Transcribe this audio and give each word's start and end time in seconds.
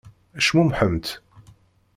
Cmumḥemt! 0.45 1.07